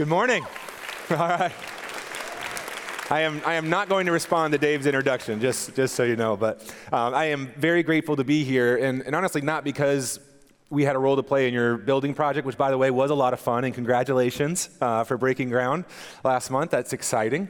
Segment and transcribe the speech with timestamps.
[0.00, 0.46] Good morning.
[1.10, 1.52] All right.
[3.10, 6.16] I am, I am not going to respond to Dave's introduction, just, just so you
[6.16, 6.38] know.
[6.38, 10.18] But um, I am very grateful to be here, and, and honestly, not because
[10.70, 13.10] we had a role to play in your building project, which, by the way, was
[13.10, 15.84] a lot of fun, and congratulations uh, for breaking ground
[16.22, 16.70] last month.
[16.70, 17.48] That's exciting.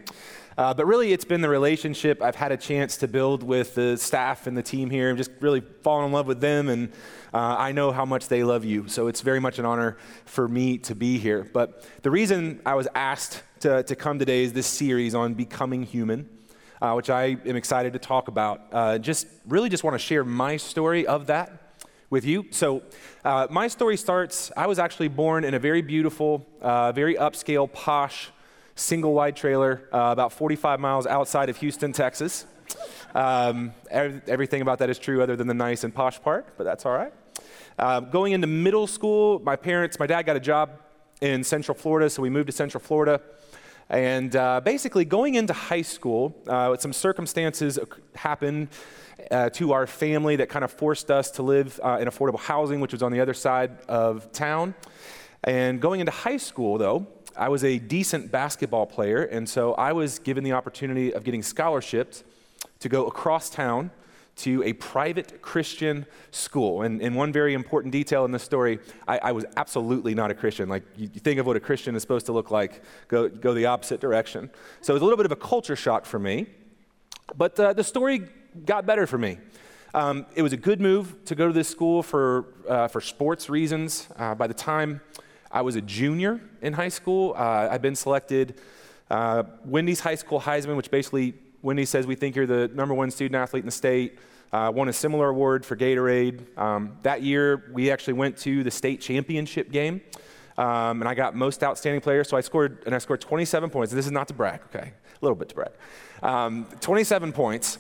[0.57, 3.99] Uh, but really, it's been the relationship I've had a chance to build with the
[3.99, 6.71] staff and the team here, and just really falling in love with them.
[6.71, 6.93] And
[7.35, 8.89] uh, I know how much they love you.
[8.89, 11.49] So it's very much an honor for me to be here.
[11.53, 15.83] But the reason I was asked to, to come today is this series on becoming
[15.83, 16.29] human.
[16.83, 18.63] Uh, which I am excited to talk about.
[18.73, 21.70] Uh, just really just want to share my story of that
[22.11, 22.47] with you.
[22.51, 22.83] So,
[23.25, 24.51] uh, my story starts.
[24.57, 28.31] I was actually born in a very beautiful, uh, very upscale, posh,
[28.75, 32.47] single wide trailer uh, about 45 miles outside of Houston, Texas.
[33.15, 36.65] Um, every, everything about that is true other than the nice and posh part, but
[36.65, 37.13] that's all right.
[37.79, 40.71] Uh, going into middle school, my parents, my dad got a job
[41.21, 43.21] in Central Florida, so we moved to Central Florida.
[43.91, 47.77] And uh, basically, going into high school, uh, some circumstances
[48.15, 48.69] happened
[49.33, 52.81] uh, to our family that kind of forced us to live uh, in affordable housing,
[52.81, 54.75] which was on the other side of town.
[55.43, 59.93] And going into high school, though, I was a decent basketball player, and so I
[59.93, 62.23] was given the opportunity of getting scholarships
[62.79, 63.91] to go across town
[64.37, 66.83] to a private Christian school.
[66.83, 70.35] And, and one very important detail in this story I, I was absolutely not a
[70.35, 70.69] Christian.
[70.69, 73.53] Like, you, you, think of what a Christian is supposed to look like, go, go
[73.55, 74.51] the opposite direction.
[74.81, 76.47] So it was a little bit of a culture shock for me.
[77.37, 78.23] But uh, the story
[78.65, 79.39] got better for me.
[79.93, 83.51] Um, it was a good move to go to this school for, uh, for sports
[83.51, 84.09] reasons.
[84.17, 85.01] Uh, by the time
[85.51, 88.61] I was a junior in high school, uh, I'd been selected
[89.11, 93.11] uh, Wendy's High School Heisman, which basically Wendy says we think you're the number one
[93.11, 94.19] student athlete in the state.
[94.53, 96.59] Uh, won a similar award for Gatorade.
[96.59, 100.01] Um, that year, we actually went to the state championship game,
[100.59, 102.25] um, and I got most outstanding player.
[102.25, 103.93] So I scored, and I scored 27 points.
[103.93, 104.93] This is not to brag, okay?
[104.93, 105.73] A little bit to brag.
[106.23, 107.79] Um, 27 points.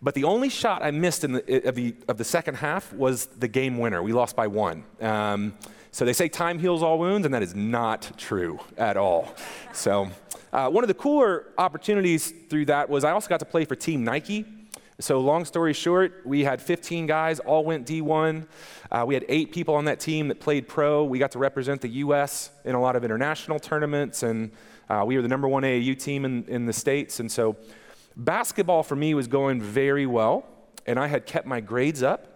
[0.00, 3.26] But the only shot I missed in the, of, the, of the second half was
[3.26, 4.02] the game winner.
[4.02, 4.84] We lost by one.
[5.96, 9.34] So they say time heals all wounds, and that is not true at all.
[9.72, 10.10] So
[10.52, 13.76] uh, one of the cooler opportunities through that was I also got to play for
[13.76, 14.44] Team Nike.
[15.00, 18.46] So, long story short, we had 15 guys, all went D1.
[18.92, 21.02] Uh, we had eight people on that team that played pro.
[21.02, 22.50] We got to represent the U.S.
[22.66, 24.50] in a lot of international tournaments, and
[24.90, 27.20] uh, we were the number one AAU team in, in the States.
[27.20, 27.56] And so,
[28.16, 30.46] basketball for me was going very well,
[30.84, 32.35] and I had kept my grades up.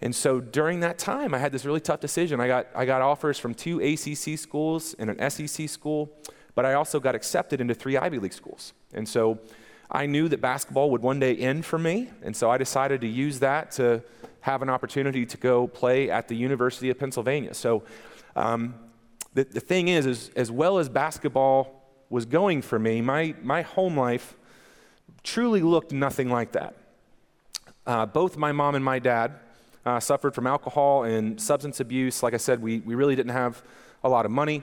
[0.00, 2.40] And so, during that time, I had this really tough decision.
[2.40, 6.12] I got, I got offers from two ACC schools and an SEC school
[6.56, 8.72] but I also got accepted into three Ivy League schools.
[8.92, 9.38] And so
[9.88, 13.06] I knew that basketball would one day end for me, and so I decided to
[13.06, 14.02] use that to
[14.40, 17.54] have an opportunity to go play at the University of Pennsylvania.
[17.54, 17.84] So
[18.34, 18.74] um,
[19.34, 23.62] the, the thing is, is, as well as basketball was going for me, my, my
[23.62, 24.34] home life
[25.22, 26.74] truly looked nothing like that.
[27.86, 29.32] Uh, both my mom and my dad
[29.86, 32.22] uh, suffered from alcohol and substance abuse.
[32.22, 33.62] Like I said, we, we really didn't have
[34.02, 34.62] a lot of money.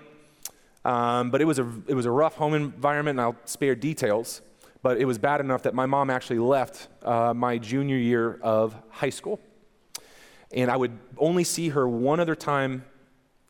[0.84, 4.42] Um, but it was, a, it was a rough home environment, and I'll spare details.
[4.82, 8.76] But it was bad enough that my mom actually left uh, my junior year of
[8.90, 9.40] high school.
[10.52, 12.84] And I would only see her one other time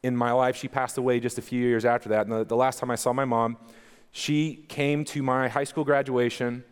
[0.04, 0.56] in my life.
[0.56, 2.28] She passed away just a few years after that.
[2.28, 3.58] And the, the last time I saw my mom,
[4.12, 6.64] she came to my high school graduation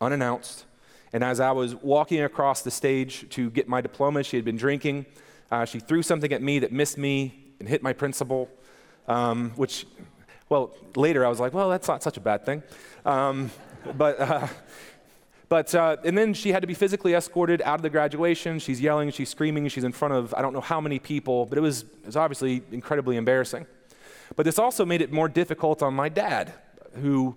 [0.00, 0.64] unannounced.
[1.12, 4.56] And as I was walking across the stage to get my diploma, she had been
[4.56, 5.06] drinking.
[5.50, 8.50] Uh, she threw something at me that missed me and hit my principal
[9.08, 9.86] um, which,
[10.48, 12.62] well, later I was like, well, that's not such a bad thing.
[13.04, 13.50] Um,
[13.96, 14.46] but, uh,
[15.48, 18.58] but uh, and then she had to be physically escorted out of the graduation.
[18.58, 21.58] She's yelling, she's screaming, she's in front of I don't know how many people, but
[21.58, 23.66] it was, it was obviously incredibly embarrassing.
[24.36, 26.52] But this also made it more difficult on my dad,
[26.96, 27.34] who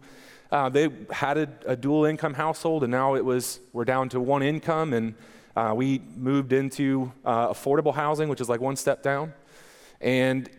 [0.52, 4.20] uh, they had a, a, dual income household, and now it was we're down to
[4.20, 5.16] one income, and
[5.56, 9.34] uh, we moved into uh, affordable housing, which is like one step down.
[10.02, 10.50] And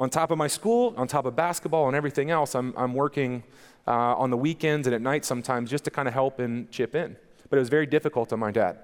[0.00, 3.42] on top of my school, on top of basketball and everything else, I'm, I'm working
[3.86, 6.94] uh, on the weekends and at night sometimes just to kind of help and chip
[6.94, 7.16] in.
[7.48, 8.78] But it was very difficult on my dad.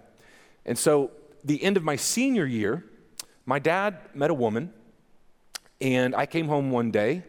[0.64, 1.10] And so,
[1.44, 2.84] the end of my senior year,
[3.44, 4.72] my dad met a woman,
[5.78, 7.22] and I came home one day.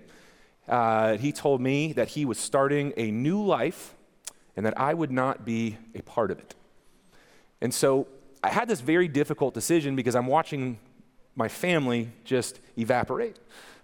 [0.68, 3.94] Uh, he told me that he was starting a new life
[4.56, 6.56] and that I would not be a part of it.
[7.62, 8.08] And so,
[8.44, 10.78] I had this very difficult decision because I'm watching
[11.36, 13.40] my family just evaporate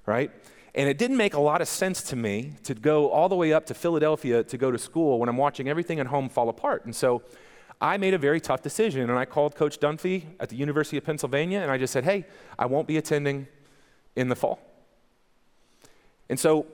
[0.05, 0.31] right?
[0.73, 3.53] And it didn't make a lot of sense to me to go all the way
[3.53, 6.85] up to Philadelphia to go to school when I'm watching everything at home fall apart.
[6.85, 7.23] And so
[7.79, 9.09] I made a very tough decision.
[9.09, 12.25] And I called Coach Dunphy at the University of Pennsylvania and I just said, hey,
[12.57, 13.47] I won't be attending
[14.15, 14.59] in the fall.
[16.31, 16.65] And so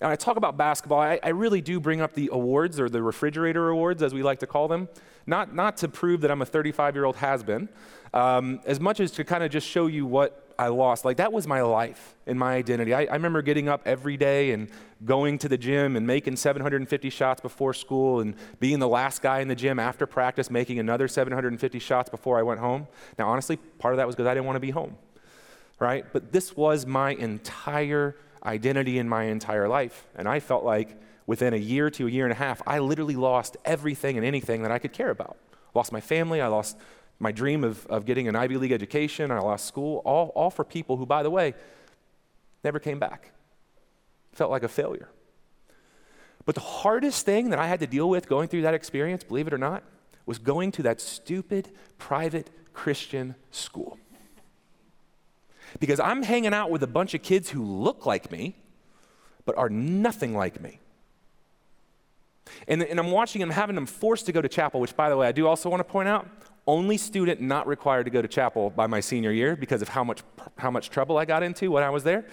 [0.00, 3.02] And I talk about basketball, I, I, really do bring up the awards or the
[3.02, 4.88] refrigerator awards, as we like to call them,
[5.26, 7.68] not, not to prove that I'm a 35 year old has been,
[8.14, 11.04] um, as much as to kind of just show you what I lost.
[11.04, 12.94] Like that was my life and my identity.
[12.94, 14.68] I, I, remember getting up every day and
[15.04, 19.40] going to the gym and making 750 shots before school and being the last guy
[19.40, 22.86] in the gym after practice, making another 750 shots before I went home.
[23.18, 24.96] Now, honestly, part of that was because I didn't want to be home,
[25.80, 26.04] right?
[26.12, 30.06] But this was my entire identity in my entire life.
[30.14, 33.16] And I felt like within a year to a year and a half, I literally
[33.16, 35.36] lost everything and anything that I could care about.
[35.74, 36.76] Lost my family, I lost
[37.18, 40.64] my dream of, of getting an Ivy League education, I lost school, all, all for
[40.64, 41.54] people who, by the way,
[42.64, 43.32] never came back.
[44.32, 45.08] Felt like a failure.
[46.44, 49.46] But the hardest thing that I had to deal with going through that experience, believe
[49.46, 49.82] it or not,
[50.24, 53.98] was going to that stupid private Christian school.
[55.80, 58.56] Because I'm hanging out with a bunch of kids who look like me,
[59.44, 60.80] but are nothing like me.
[62.66, 65.16] And, and I'm watching them, having them forced to go to chapel, which, by the
[65.16, 66.26] way, I do also want to point out
[66.66, 70.04] only student not required to go to chapel by my senior year because of how
[70.04, 70.22] much,
[70.58, 72.26] how much trouble I got into when I was there.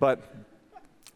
[0.00, 0.34] But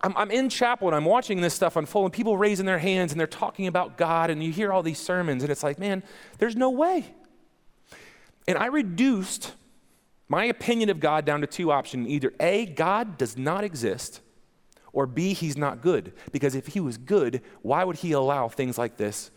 [0.02, 3.12] I'm, I'm, in chapel and I'm watching this stuff unfold, and people raising their hands
[3.12, 6.02] and they're talking about God, and you hear all these sermons, and it's like, man,
[6.38, 7.06] there's no way.
[8.46, 9.52] And I reduced
[10.32, 14.22] my opinion of God down to two options either A, God does not exist,
[14.94, 16.14] or B, he's not good.
[16.32, 19.30] Because if he was good, why would he allow things like this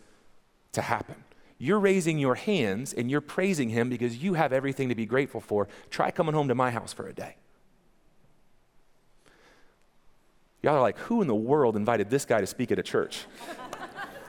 [0.72, 1.16] to happen?
[1.58, 5.42] You're raising your hands and you're praising him because you have everything to be grateful
[5.42, 5.68] for.
[5.90, 7.36] Try coming home to my house for a day.
[10.62, 13.26] Y'all are like, who in the world invited this guy to speak at a church?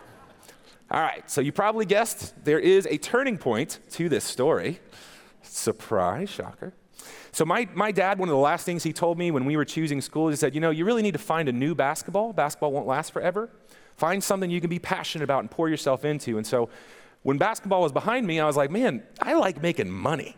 [0.91, 4.81] All right, so you probably guessed there is a turning point to this story.
[5.57, 6.71] Surprise, shocker.
[7.31, 9.65] So, my, my dad, one of the last things he told me when we were
[9.65, 12.31] choosing school, he said, You know, you really need to find a new basketball.
[12.31, 13.49] Basketball won't last forever.
[13.95, 16.37] Find something you can be passionate about and pour yourself into.
[16.37, 16.69] And so,
[17.23, 20.35] when basketball was behind me, I was like, man, I like making money.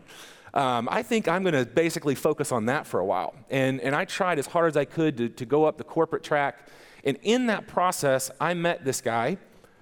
[0.54, 3.34] Um, I think I'm going to basically focus on that for a while.
[3.50, 6.24] And, and I tried as hard as I could to, to go up the corporate
[6.24, 6.66] track.
[7.04, 9.36] And in that process, I met this guy,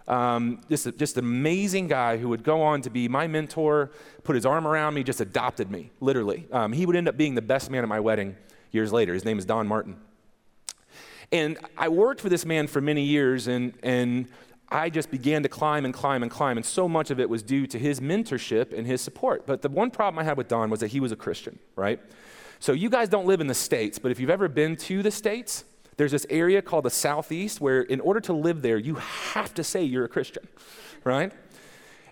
[0.09, 3.91] um, just, just an amazing guy who would go on to be my mentor,
[4.25, 6.49] put his arm around me, just adopted me, literally.
[6.51, 8.35] Um, he would end up being the best man at my wedding
[8.73, 9.13] years later.
[9.13, 9.99] His name is Don Martin.
[11.31, 14.29] And I worked for this man for many years, and, and
[14.71, 17.43] I just began to climb and climb and climb, and so much of it was
[17.43, 19.47] due to his mentorship and his support.
[19.47, 22.01] But the one problem I had with Don was that he was a Christian, right?
[22.61, 25.11] So you guys don't live in the States, but if you've ever been to the
[25.11, 25.65] States,
[25.99, 29.65] there's this area called the Southeast where, in order to live there, you have to
[29.65, 30.47] say you're a Christian,
[31.03, 31.33] right?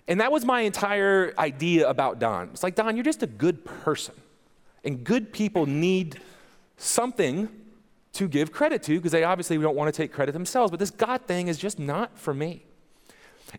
[0.09, 2.49] And that was my entire idea about Don.
[2.49, 4.13] It's like, Don, you're just a good person.
[4.83, 6.19] And good people need
[6.75, 7.47] something
[8.13, 10.69] to give credit to because they obviously don't want to take credit themselves.
[10.69, 12.63] But this God thing is just not for me.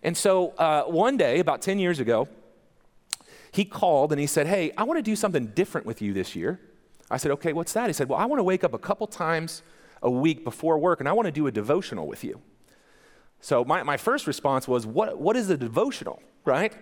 [0.03, 2.29] And so uh, one day, about 10 years ago,
[3.51, 6.37] he called and he said, Hey, I want to do something different with you this
[6.37, 6.61] year.
[7.11, 7.87] I said, Okay, what's that?
[7.87, 9.63] He said, Well, I want to wake up a couple times
[10.03, 12.41] a week before work and I want to do a devotional with you.
[13.41, 16.73] So my, my first response was, What, what is a devotional, right?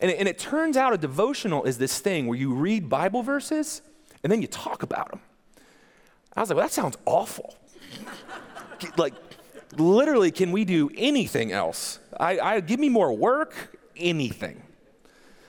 [0.00, 3.22] And it, and it turns out a devotional is this thing where you read Bible
[3.22, 3.82] verses
[4.22, 5.20] and then you talk about them.
[6.36, 7.56] I was like, well, that sounds awful.
[8.96, 9.14] like,
[9.76, 11.98] literally, can we do anything else?
[12.18, 14.62] I, I, give me more work, anything.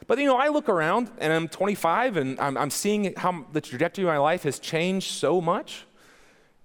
[0.08, 3.62] But you know, I look around and I'm 25 and I'm, I'm seeing how the
[3.62, 5.86] trajectory of my life has changed so much.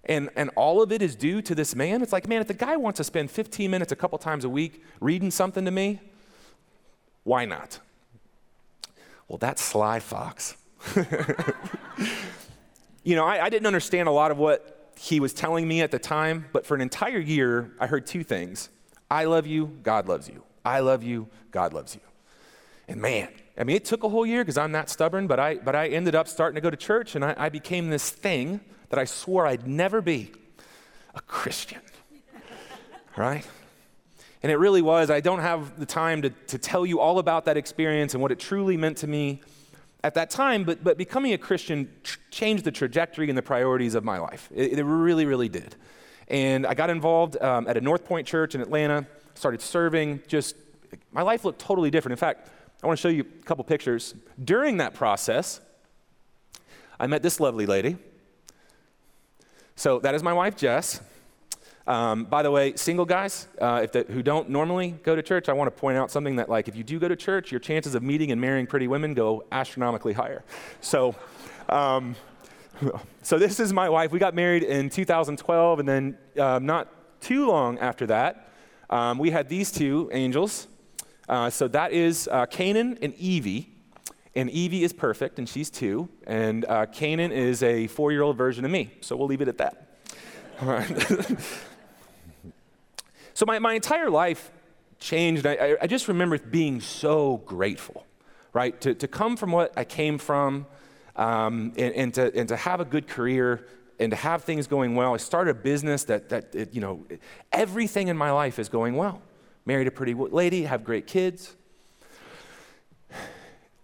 [0.07, 2.03] And, and all of it is due to this man.
[2.03, 4.49] It's like, man, if the guy wants to spend 15 minutes a couple times a
[4.49, 6.01] week reading something to me,
[7.23, 7.79] why not?
[9.29, 10.57] Well, that's Sly Fox.
[13.05, 15.91] you know, I, I didn't understand a lot of what he was telling me at
[15.91, 18.69] the time, but for an entire year, I heard two things
[19.11, 20.43] I love you, God loves you.
[20.65, 22.01] I love you, God loves you.
[22.89, 25.57] And man, I mean, it took a whole year because I'm not stubborn, but I,
[25.57, 28.61] but I ended up starting to go to church and I, I became this thing
[28.91, 30.33] that I swore I'd never be
[31.15, 31.81] a Christian.
[33.17, 33.47] right?
[34.43, 35.11] And it really was.
[35.11, 38.31] I don't have the time to, to tell you all about that experience and what
[38.31, 39.41] it truly meant to me
[40.03, 43.95] at that time, but, but becoming a Christian ch- changed the trajectory and the priorities
[43.95, 44.51] of my life.
[44.55, 45.77] It, it really, really did.
[46.29, 50.57] And I got involved um, at a North Point church in Atlanta, started serving, just,
[51.11, 52.13] my life looked totally different.
[52.13, 52.51] In fact,
[52.83, 54.15] I want to show you a couple pictures.
[54.43, 55.63] During that process,
[57.01, 57.97] I met this lovely lady.
[59.77, 61.01] So that is my wife, Jess.
[61.87, 65.53] Um, by the way, single guys uh, the, who don't normally go to church, I
[65.53, 67.95] want to point out something that, like, if you do go to church, your chances
[67.95, 70.45] of meeting and marrying pretty women go astronomically higher.
[70.81, 71.15] So,
[71.69, 72.17] um,
[73.23, 74.13] so this is my wife.
[74.13, 76.89] We got married in 2012, and then um, not
[77.21, 78.49] too long after that,
[78.89, 80.69] um, we had these two angels.
[81.29, 83.74] Uh, so that is uh, Canaan and Evie.
[84.37, 86.09] And Evie is perfect, and she's two.
[86.27, 88.91] And uh, Canaan is a four year old version of me.
[89.01, 89.99] So we'll leave it at that.
[90.63, 90.87] All right.
[93.35, 94.51] so my, my entire life
[94.99, 95.47] changed.
[95.47, 98.07] I, I just remember being so grateful,
[98.53, 98.81] right?
[98.81, 100.67] To, to come from what I came from
[101.17, 103.67] um, and, and, to, and to have a good career
[103.99, 105.15] and to have things going well.
[105.15, 107.05] I started a business that, that it, you know,
[107.53, 109.23] everything in my life is going well.
[109.67, 111.55] Married a pretty lady, have great kids.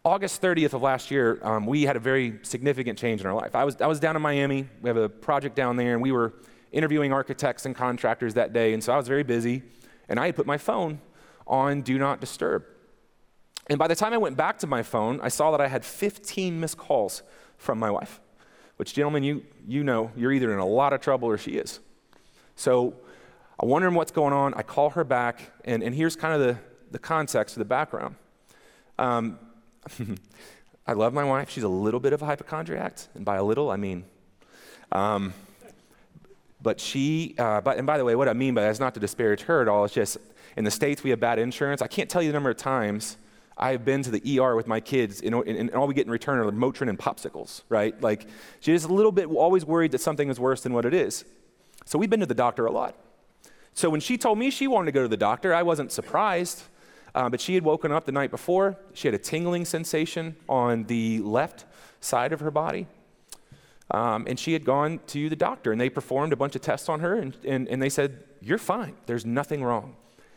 [0.05, 3.55] August 30th of last year, um, we had a very significant change in our life.
[3.55, 4.67] I was, I was down in Miami.
[4.81, 6.33] We have a project down there, and we were
[6.73, 8.73] interviewing architects and contractors that day.
[8.73, 9.63] And so I was very busy,
[10.09, 11.01] and I had put my phone
[11.47, 12.65] on Do Not Disturb.
[13.69, 15.85] And by the time I went back to my phone, I saw that I had
[15.85, 17.23] 15 missed calls
[17.59, 18.21] from my wife,
[18.79, 21.79] which, gentlemen, you, you know you're either in a lot of trouble or she is.
[22.57, 22.95] So
[23.59, 24.55] I'm wondering what's going on.
[24.55, 26.59] I call her back, and, and here's kind of the,
[26.91, 28.15] the context, the background.
[28.99, 29.39] Um,
[30.87, 31.51] I love my wife.
[31.51, 34.05] She's a little bit of a hypochondriac, and by a little, I mean.
[34.93, 35.33] Um,
[36.63, 38.95] but she, uh, but, and by the way, what I mean by that is not
[38.95, 39.85] to disparage her at all.
[39.85, 40.19] It's just
[40.57, 41.81] in the States, we have bad insurance.
[41.81, 43.17] I can't tell you the number of times
[43.57, 46.07] I have been to the ER with my kids, and, and, and all we get
[46.07, 47.99] in return are Motrin and popsicles, right?
[48.01, 48.27] Like,
[48.61, 51.25] she's just a little bit always worried that something is worse than what it is.
[51.85, 52.97] So we've been to the doctor a lot.
[53.75, 56.65] So when she told me she wanted to go to the doctor, I wasn't surprised.
[57.15, 58.77] Uh, but she had woken up the night before.
[58.95, 61.65] She had a tingling sensation on the left
[62.01, 62.87] side of her body.
[63.91, 66.89] Um, and she had gone to the doctor, and they performed a bunch of tests
[66.89, 68.95] on her, and, and, and they said, You're fine.
[69.07, 69.97] There's nothing wrong.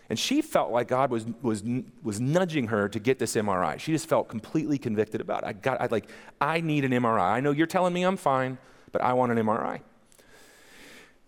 [0.10, 1.64] And she felt like God was, was,
[2.04, 3.80] was nudging her to get this MRI.
[3.80, 5.48] She just felt completely convicted about it.
[5.48, 6.10] I got, I like,
[6.42, 7.32] I need an MRI.
[7.32, 8.58] I know you're telling me I'm fine,
[8.92, 9.80] but I want an MRI.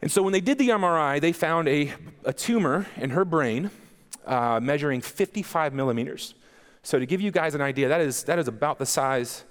[0.02, 1.94] And so when they did the MRI, they found a,
[2.25, 3.72] a tumor in her brain
[4.25, 6.36] uh, measuring 55 millimeters.
[6.84, 9.44] So to give you guys an idea, that is, that is about the size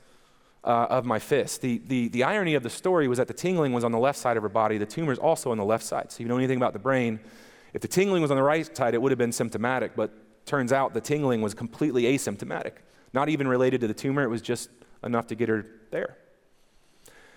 [0.64, 1.60] uh, of my fist.
[1.60, 4.18] The, the, the irony of the story was that the tingling was on the left
[4.18, 4.78] side of her body.
[4.78, 6.10] The tumor is also on the left side.
[6.10, 7.20] So you know anything about the brain,
[7.72, 10.12] if the tingling was on the right side, it would have been symptomatic, but
[10.46, 12.72] turns out the tingling was completely asymptomatic.
[13.12, 14.70] Not even related to the tumor, it was just
[15.02, 16.16] enough to get her there.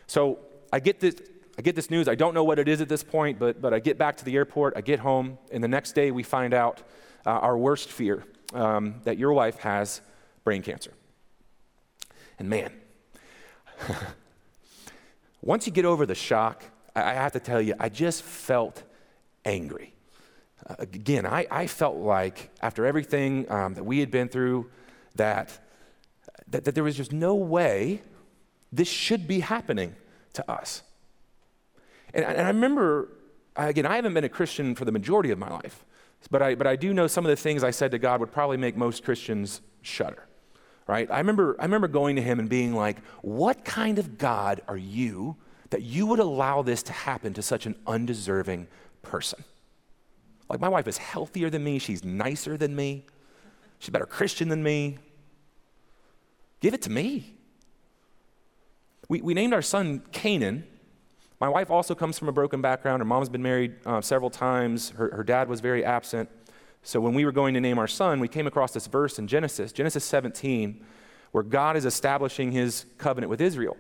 [0.06, 0.40] So
[0.72, 1.16] I get this,
[1.58, 2.08] I get this news.
[2.08, 4.26] I don't know what it is at this point, but, but I get back to
[4.26, 6.84] the airport, I get home, and the next day we find out
[7.26, 10.02] uh, our worst fear um, that your wife has
[10.44, 10.94] brain cancer.
[12.40, 12.72] And man,
[15.42, 16.64] once you get over the shock,
[16.96, 18.84] I, I have to tell you, I just felt
[19.46, 19.94] angry.
[20.68, 24.70] Uh, again, I, I, felt like after everything um, that we had been through,
[25.16, 25.58] that,
[26.50, 28.02] that, that there was just no way
[28.72, 29.96] this should be happening
[30.34, 30.84] to us.
[32.14, 33.10] And, and I remember,
[33.56, 35.86] again, I haven't been a Christian for the majority of my life,
[36.30, 38.32] but I, but I do know some of the things I said to God would
[38.32, 40.24] probably make most Christians shudder.
[40.88, 41.10] Right?
[41.12, 44.78] I remember, I remember going to him and being like, What kind of God are
[44.78, 45.36] you
[45.70, 48.68] that you would allow this to happen to such an undeserving
[49.02, 49.44] person?
[50.50, 51.78] Like, my wife is healthier than me.
[51.78, 53.06] She's nicer than me.
[53.80, 54.98] She's a better Christian than me.
[56.62, 57.36] Give it to me.
[59.10, 60.66] We, we named our son Canaan.
[61.40, 63.00] My wife also comes from a broken background.
[63.02, 64.90] Her mom's been married uh, several times.
[64.92, 66.30] Her, her dad was very absent.
[66.82, 69.28] So when we were going to name our son, we came across this verse in
[69.28, 70.84] Genesis, Genesis 17,
[71.32, 73.78] where God is establishing his covenant with Israel.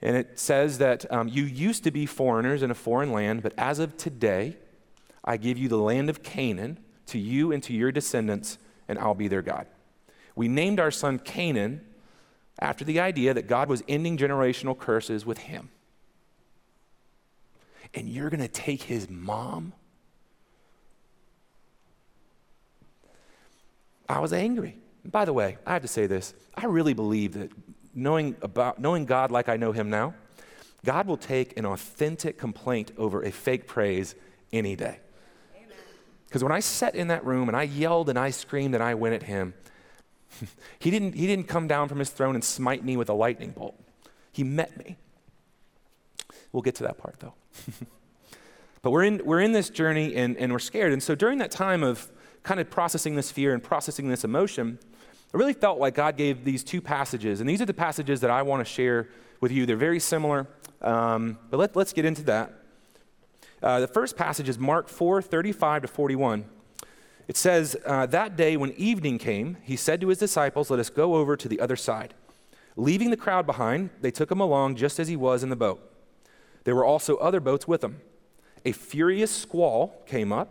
[0.00, 3.52] And it says that um, you used to be foreigners in a foreign land, but
[3.58, 4.56] as of today,
[5.24, 8.56] I give you the land of Canaan to you and to your descendants,
[8.88, 9.66] and I'll be their God.
[10.34, 11.84] We named our son Canaan
[12.58, 15.68] after the idea that God was ending generational curses with him.
[17.94, 19.72] And you're going to take his mom?
[24.08, 24.76] I was angry.
[25.04, 26.34] by the way, I have to say this.
[26.54, 27.50] I really believe that
[27.94, 30.14] knowing about knowing God like I know him now,
[30.84, 34.14] God will take an authentic complaint over a fake praise
[34.52, 34.98] any day.
[36.26, 38.94] Because when I sat in that room and I yelled and I screamed and I
[38.94, 39.54] went at him,
[40.78, 43.50] he, didn't, he didn't come down from his throne and smite me with a lightning
[43.50, 43.74] bolt.
[44.32, 44.96] He met me.
[46.52, 47.34] We'll get to that part though.
[48.82, 50.92] but we're in, we're in this journey and, and we're scared.
[50.92, 52.10] And so during that time of
[52.42, 54.78] kind of processing this fear and processing this emotion,
[55.32, 57.40] I really felt like God gave these two passages.
[57.40, 59.08] And these are the passages that I want to share
[59.40, 59.64] with you.
[59.64, 60.48] They're very similar,
[60.82, 62.52] um, but let, let's get into that.
[63.62, 66.46] Uh, the first passage is Mark 4 35 to 41.
[67.28, 70.90] It says, uh, That day when evening came, he said to his disciples, Let us
[70.90, 72.14] go over to the other side.
[72.76, 75.89] Leaving the crowd behind, they took him along just as he was in the boat.
[76.64, 78.00] There were also other boats with him.
[78.64, 80.48] A furious squall came up,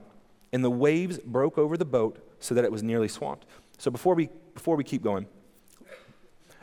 [0.51, 3.45] and the waves broke over the boat so that it was nearly swamped.
[3.77, 5.27] So before we, before we keep going,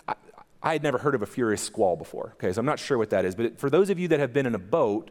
[0.09, 0.15] I,
[0.63, 3.11] I had never heard of a furious squall before, okay, so I'm not sure what
[3.11, 3.35] that is.
[3.35, 5.11] But for those of you that have been in a boat,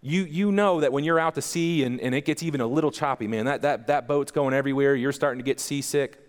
[0.00, 2.66] you, you know that when you're out to sea and, and it gets even a
[2.66, 6.23] little choppy, man, that, that, that boat's going everywhere, you're starting to get seasick.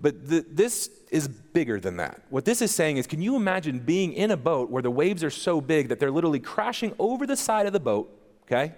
[0.00, 2.22] But the, this is bigger than that.
[2.28, 5.24] What this is saying is can you imagine being in a boat where the waves
[5.24, 8.10] are so big that they're literally crashing over the side of the boat,
[8.44, 8.74] okay,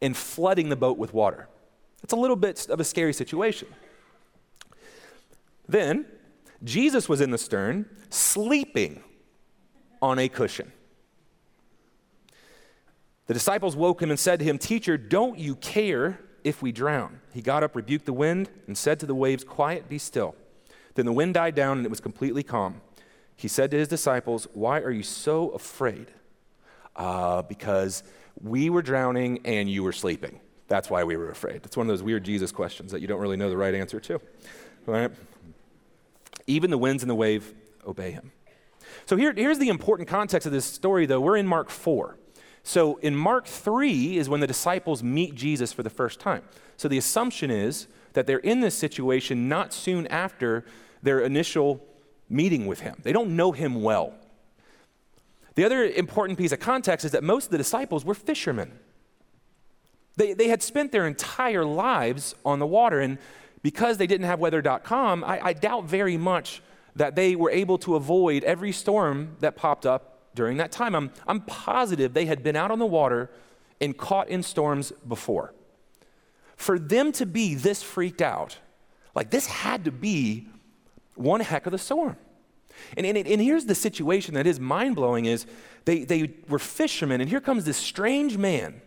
[0.00, 1.48] and flooding the boat with water?
[2.02, 3.68] That's a little bit of a scary situation.
[5.68, 6.06] Then,
[6.62, 9.02] Jesus was in the stern, sleeping
[10.00, 10.70] on a cushion.
[13.26, 17.20] The disciples woke him and said to him, Teacher, don't you care if we drown?
[17.32, 20.34] He got up, rebuked the wind, and said to the waves, Quiet, be still.
[20.94, 22.80] Then the wind died down and it was completely calm.
[23.36, 26.08] He said to his disciples, Why are you so afraid?
[26.94, 28.04] Uh, because
[28.40, 30.40] we were drowning and you were sleeping.
[30.68, 31.62] That's why we were afraid.
[31.64, 34.00] It's one of those weird Jesus questions that you don't really know the right answer
[34.00, 34.20] to.
[34.86, 35.10] Right?
[36.46, 37.52] Even the winds and the wave
[37.86, 38.32] obey him.
[39.06, 41.20] So here, here's the important context of this story, though.
[41.20, 42.16] We're in Mark 4.
[42.62, 46.42] So in Mark 3 is when the disciples meet Jesus for the first time.
[46.76, 50.64] So the assumption is that they're in this situation not soon after
[51.04, 51.84] their initial
[52.28, 52.96] meeting with him.
[53.02, 54.14] They don't know him well.
[55.54, 58.72] The other important piece of context is that most of the disciples were fishermen.
[60.16, 63.18] They, they had spent their entire lives on the water, and
[63.62, 66.62] because they didn't have weather.com, I, I doubt very much
[66.96, 70.94] that they were able to avoid every storm that popped up during that time.
[70.94, 73.30] I'm, I'm positive they had been out on the water
[73.80, 75.54] and caught in storms before.
[76.56, 78.58] For them to be this freaked out,
[79.14, 80.48] like this had to be
[81.14, 82.16] one heck of a storm.
[82.96, 85.46] And, and, and here's the situation that is mind blowing is
[85.84, 88.80] they, they were fishermen, and here comes this strange man,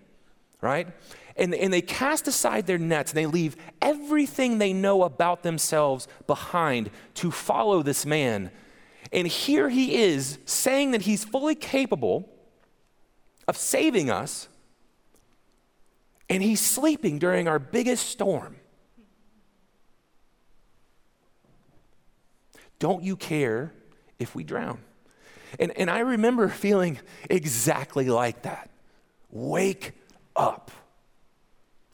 [0.61, 0.87] right?
[1.35, 6.07] And, and they cast aside their nets and they leave everything they know about themselves
[6.25, 8.49] behind to follow this man.
[9.11, 12.27] And here he is saying that he's fully capable
[13.47, 14.49] of saving us,
[16.29, 18.57] and he's sleeping during our biggest storm.
[22.79, 23.73] Don't you care
[24.19, 24.79] if we drown?
[25.59, 28.69] And, and I remember feeling exactly like that.
[29.29, 29.93] Wake
[30.35, 30.71] up.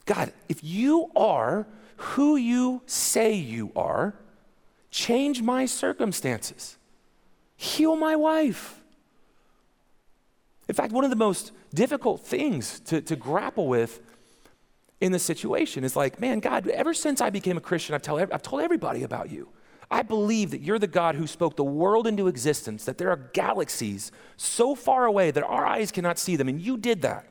[0.06, 1.66] God, if you are
[1.96, 4.14] who you say you are,
[4.90, 6.76] change my circumstances,
[7.56, 8.82] heal my wife.
[10.68, 14.00] In fact, one of the most difficult things to, to grapple with
[15.00, 18.18] in this situation is like, man, God, ever since I became a Christian, I've, tell,
[18.18, 19.48] I've told everybody about you.
[19.94, 23.30] I believe that you're the God who spoke the world into existence, that there are
[23.32, 27.28] galaxies so far away that our eyes cannot see them, and you did that.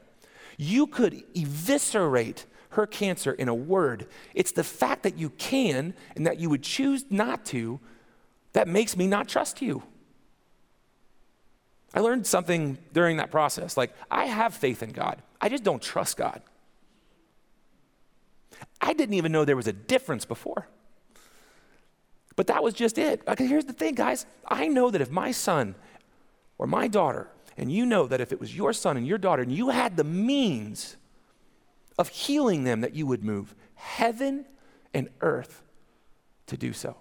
[0.55, 4.07] You could eviscerate her cancer in a word.
[4.33, 7.81] It's the fact that you can and that you would choose not to
[8.53, 9.83] that makes me not trust you.
[11.93, 13.75] I learned something during that process.
[13.75, 16.41] Like, I have faith in God, I just don't trust God.
[18.79, 20.69] I didn't even know there was a difference before.
[22.35, 23.21] But that was just it.
[23.27, 24.25] Okay, here's the thing, guys.
[24.47, 25.75] I know that if my son
[26.57, 29.43] or my daughter, and you know that if it was your son and your daughter,
[29.43, 30.97] and you had the means
[31.99, 34.45] of healing them, that you would move heaven
[34.93, 35.61] and earth
[36.47, 36.97] to do so.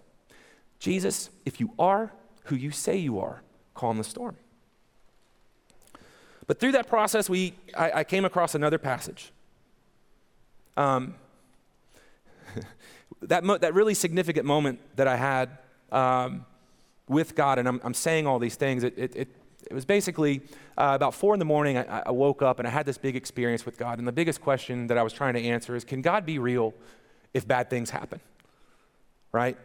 [0.79, 2.13] Jesus, if you are
[2.45, 3.43] who you say you are,
[3.75, 4.37] calm the storm.
[6.47, 9.33] But through that process, we, I, I came across another passage.
[10.77, 11.15] Um,
[13.23, 15.59] that, mo- that really significant moment that I had
[15.91, 16.45] um,
[17.09, 19.29] with God, and I'm, I'm, saying all these things, it, it, it,
[19.71, 20.41] it was basically
[20.77, 21.77] uh, about four in the morning.
[21.79, 23.99] I, I, woke up and I had this big experience with God.
[23.99, 26.75] And the biggest question that I was trying to answer is can God be real
[27.35, 28.21] if bad things happen?
[29.31, 29.57] Right?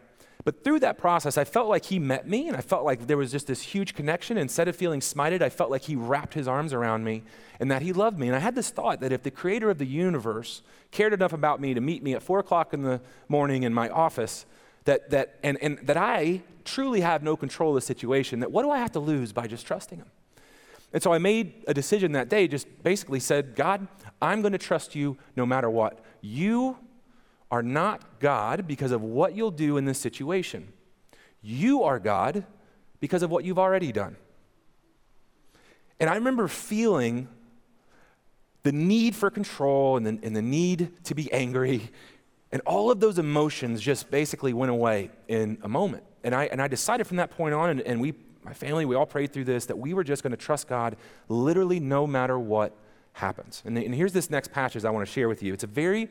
[0.48, 3.18] But through that process, I felt like he met me and I felt like there
[3.18, 4.38] was just this huge connection.
[4.38, 7.22] Instead of feeling smited, I felt like he wrapped his arms around me
[7.60, 8.28] and that he loved me.
[8.28, 11.60] And I had this thought that if the creator of the universe cared enough about
[11.60, 14.46] me to meet me at four o'clock in the morning in my office,
[14.86, 18.62] that, that, and, and that I truly have no control of the situation, that what
[18.62, 20.10] do I have to lose by just trusting him?
[20.94, 23.86] And so I made a decision that day, just basically said, God,
[24.22, 26.02] I'm going to trust you no matter what.
[26.22, 26.78] You
[27.50, 30.72] are not God because of what you'll do in this situation.
[31.40, 32.44] You are God
[33.00, 34.16] because of what you've already done.
[36.00, 37.28] And I remember feeling
[38.62, 41.90] the need for control and the, and the need to be angry.
[42.52, 46.04] And all of those emotions just basically went away in a moment.
[46.24, 48.94] And I, and I decided from that point on, and, and we, my family, we
[48.94, 50.96] all prayed through this, that we were just going to trust God
[51.28, 52.74] literally no matter what
[53.12, 53.62] happens.
[53.64, 55.52] And, and here's this next passage I want to share with you.
[55.52, 56.08] It's a very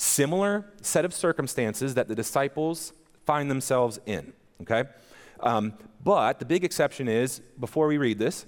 [0.00, 2.94] similar set of circumstances that the disciples
[3.26, 4.32] find themselves in,
[4.62, 4.84] okay?
[5.40, 8.46] Um, but the big exception is, before we read this,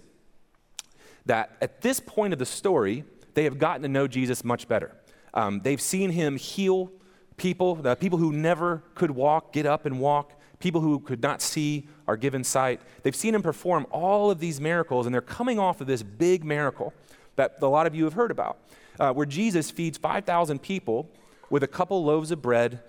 [1.26, 4.96] that at this point of the story, they have gotten to know Jesus much better.
[5.34, 6.90] Um, they've seen him heal
[7.36, 10.32] people, the people who never could walk, get up and walk.
[10.58, 12.80] People who could not see are given sight.
[13.02, 16.44] They've seen him perform all of these miracles, and they're coming off of this big
[16.44, 16.94] miracle
[17.36, 18.58] that a lot of you have heard about,
[19.00, 21.10] uh, where Jesus feeds 5,000 people
[21.52, 22.80] with a couple loaves of bread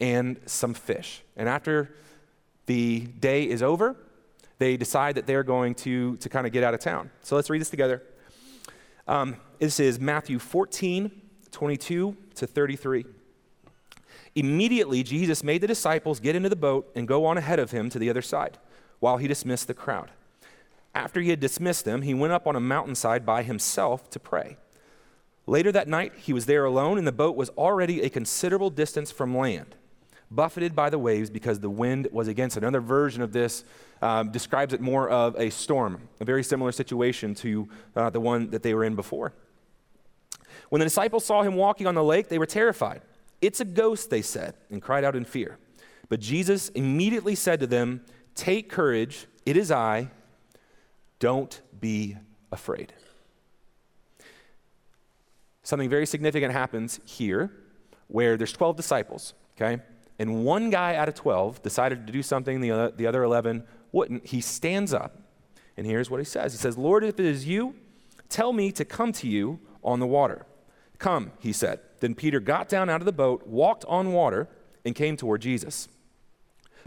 [0.00, 1.22] and some fish.
[1.36, 1.92] And after
[2.66, 3.96] the day is over,
[4.58, 7.10] they decide that they're going to, to kind of get out of town.
[7.22, 8.00] So let's read this together.
[9.08, 11.10] Um, this is Matthew 14,
[11.50, 13.06] 22 to 33.
[14.36, 17.90] Immediately, Jesus made the disciples get into the boat and go on ahead of him
[17.90, 18.56] to the other side
[19.00, 20.10] while he dismissed the crowd.
[20.94, 24.58] After he had dismissed them, he went up on a mountainside by himself to pray.
[25.46, 29.10] Later that night, he was there alone, and the boat was already a considerable distance
[29.10, 29.74] from land,
[30.30, 32.56] buffeted by the waves because the wind was against.
[32.56, 33.64] Another version of this
[34.00, 38.50] um, describes it more of a storm, a very similar situation to uh, the one
[38.50, 39.32] that they were in before.
[40.68, 43.02] When the disciples saw him walking on the lake, they were terrified.
[43.40, 45.58] It's a ghost, they said, and cried out in fear.
[46.08, 50.10] But Jesus immediately said to them, Take courage, it is I,
[51.18, 52.16] don't be
[52.50, 52.92] afraid.
[55.62, 57.50] Something very significant happens here
[58.08, 59.82] where there's 12 disciples, okay?
[60.18, 63.64] And one guy out of 12 decided to do something the other, the other 11
[63.92, 64.26] wouldn't.
[64.26, 65.18] He stands up,
[65.76, 67.74] and here's what he says He says, Lord, if it is you,
[68.28, 70.46] tell me to come to you on the water.
[70.98, 71.80] Come, he said.
[72.00, 74.48] Then Peter got down out of the boat, walked on water,
[74.84, 75.88] and came toward Jesus.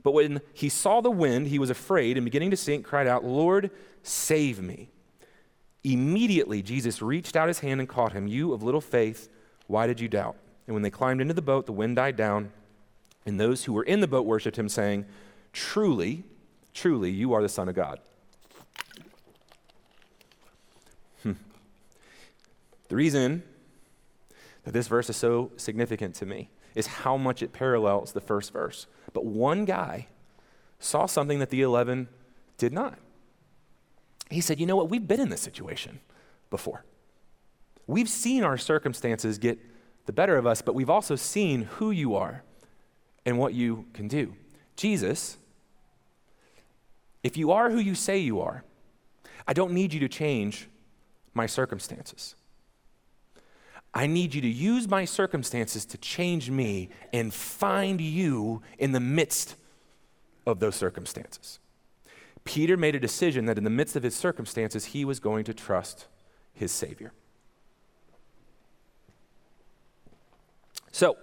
[0.04, 3.24] But when he saw the wind, he was afraid and beginning to sink, cried out,
[3.24, 3.72] Lord,
[4.04, 4.90] save me.
[5.86, 8.28] Immediately, Jesus reached out his hand and caught him.
[8.28, 9.30] You of little faith,
[9.68, 10.36] why did you doubt?
[10.66, 12.52] And when they climbed into the boat, the wind died down,
[13.24, 15.06] and those who were in the boat worshiped him, saying,
[15.54, 16.24] Truly,
[16.74, 18.00] truly, you are the Son of God.
[21.22, 21.34] Hmm.
[22.88, 23.44] The reason
[24.64, 28.52] that this verse is so significant to me is how much it parallels the first
[28.52, 28.88] verse.
[29.14, 30.08] But one guy
[30.80, 32.10] saw something that the 11
[32.58, 32.98] did not.
[34.30, 34.90] He said, You know what?
[34.90, 36.00] We've been in this situation
[36.50, 36.84] before.
[37.88, 39.60] We've seen our circumstances get
[40.06, 42.44] the better of us, but we've also seen who you are
[43.26, 44.36] and what you can do.
[44.76, 45.38] Jesus,
[47.24, 48.64] if you are who you say you are,
[49.48, 50.68] I don't need you to change
[51.34, 52.36] my circumstances.
[53.94, 59.00] I need you to use my circumstances to change me and find you in the
[59.00, 59.56] midst
[60.46, 61.60] of those circumstances.
[62.46, 65.54] Peter made a decision that in the midst of his circumstances, he was going to
[65.54, 66.08] trust
[66.54, 67.12] his Savior.
[70.92, 71.18] So,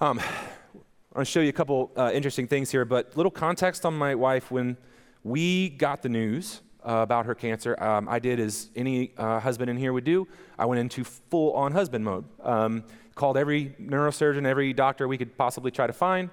[0.00, 3.84] um, I want to show you a couple uh, interesting things here, but little context
[3.84, 4.50] on my wife.
[4.50, 4.76] When
[5.24, 9.68] we got the news uh, about her cancer, um, I did as any uh, husband
[9.68, 10.26] in here would do.
[10.58, 12.24] I went into full on husband mode.
[12.42, 12.84] Um,
[13.16, 16.30] called every neurosurgeon, every doctor we could possibly try to find.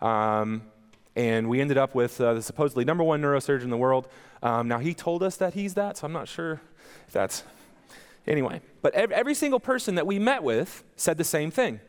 [0.00, 0.62] Um,
[1.18, 4.06] and we ended up with uh, the supposedly number one neurosurgeon in the world.
[4.40, 6.60] Um, now, he told us that he's that, so I'm not sure
[7.06, 7.42] if that's.
[8.26, 11.80] Anyway, but every, every single person that we met with said the same thing.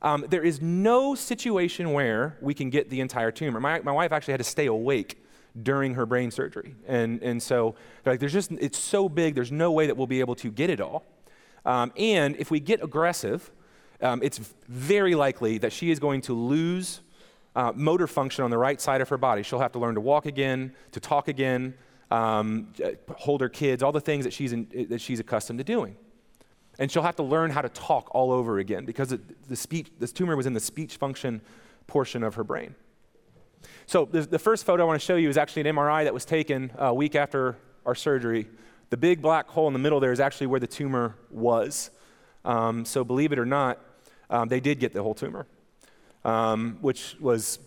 [0.00, 3.58] Um, there is no situation where we can get the entire tumor.
[3.58, 5.20] My, my wife actually had to stay awake
[5.60, 6.76] during her brain surgery.
[6.86, 7.74] And, and so,
[8.06, 10.70] like, there's just, it's so big, there's no way that we'll be able to get
[10.70, 11.04] it all.
[11.66, 13.50] Um, and if we get aggressive,
[14.00, 14.38] um, it's
[14.68, 17.00] very likely that she is going to lose
[17.56, 19.42] uh, motor function on the right side of her body.
[19.42, 21.74] She'll have to learn to walk again, to talk again,
[22.10, 22.72] um,
[23.16, 25.96] hold her kids, all the things that she's, in, that she's accustomed to doing.
[26.78, 29.90] And she'll have to learn how to talk all over again because it, the speech,
[29.98, 31.40] this tumor was in the speech function
[31.86, 32.74] portion of her brain.
[33.86, 36.14] So the, the first photo I want to show you is actually an MRI that
[36.14, 38.48] was taken a week after our surgery.
[38.90, 41.90] The big black hole in the middle there is actually where the tumor was.
[42.44, 43.80] Um, so believe it or not,
[44.30, 45.46] um, they did get the whole tumor,
[46.24, 47.58] um, which was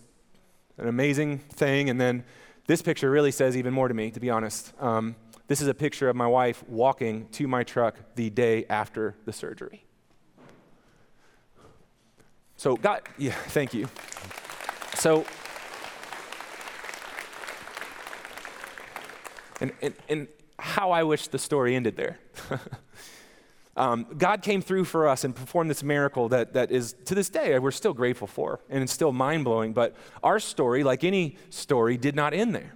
[0.78, 1.90] an amazing thing.
[1.90, 2.24] And then
[2.66, 4.72] this picture really says even more to me, to be honest.
[4.80, 5.16] Um,
[5.48, 9.32] this is a picture of my wife walking to my truck the day after the
[9.32, 9.84] surgery.
[12.56, 13.88] So, God, yeah, thank you.
[14.94, 15.24] So,
[19.62, 22.18] And, and, and how I wish the story ended there.
[23.76, 27.30] um, God came through for us and performed this miracle that, that is, to this
[27.30, 28.60] day, we're still grateful for.
[28.68, 29.72] And it's still mind blowing.
[29.72, 32.74] But our story, like any story, did not end there.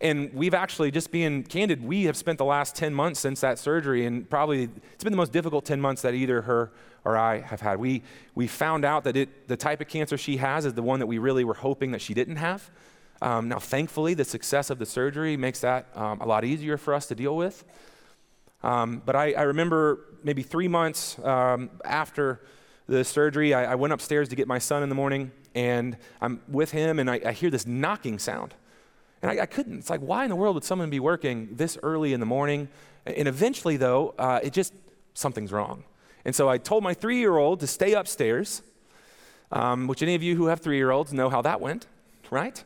[0.00, 3.58] And we've actually, just being candid, we have spent the last 10 months since that
[3.58, 6.70] surgery, and probably it's been the most difficult 10 months that either her
[7.04, 7.78] or I have had.
[7.78, 8.02] We,
[8.34, 11.06] we found out that it, the type of cancer she has is the one that
[11.06, 12.70] we really were hoping that she didn't have.
[13.22, 16.92] Um, now, thankfully, the success of the surgery makes that um, a lot easier for
[16.92, 17.64] us to deal with.
[18.62, 22.40] Um, but I, I, remember maybe three months um, after
[22.88, 26.42] the surgery, I, I, went upstairs to get my son in the morning, and I'm
[26.48, 28.52] with him, and I, I hear this knocking sound.
[29.22, 29.78] And I, couldn't.
[29.78, 32.68] It's like, why in the world would someone be working this early in the morning?
[33.06, 34.74] And eventually, though, uh, it just,
[35.14, 35.84] something's wrong.
[36.24, 38.62] And so I told my three year old to stay upstairs,
[39.52, 41.86] um, which any of you who have three year olds know how that went,
[42.30, 42.62] right?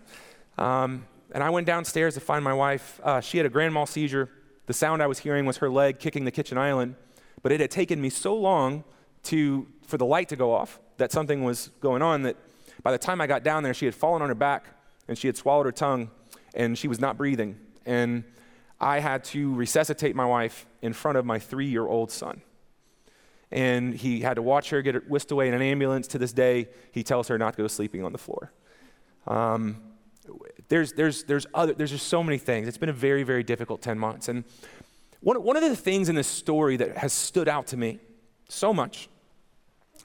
[0.56, 3.00] Um, and I went downstairs to find my wife.
[3.04, 4.30] Uh, she had a grand mal seizure.
[4.66, 6.94] The sound I was hearing was her leg kicking the kitchen island,
[7.42, 8.84] but it had taken me so long
[9.24, 12.36] to, for the light to go off that something was going on that
[12.82, 14.66] by the time I got down there, she had fallen on her back
[15.08, 16.10] and she had swallowed her tongue
[16.54, 17.58] and she was not breathing.
[17.84, 18.24] And
[18.80, 22.40] I had to resuscitate my wife in front of my three year old son.
[23.50, 26.06] And he had to watch her get whisked away in an ambulance.
[26.08, 28.52] To this day, he tells her not to go sleeping on the floor.
[29.26, 29.82] Um,
[30.68, 32.68] there's, there's, there's, other, there's just so many things.
[32.68, 34.28] It's been a very, very difficult 10 months.
[34.28, 34.44] And
[35.20, 38.00] one, one of the things in this story that has stood out to me
[38.48, 39.08] so much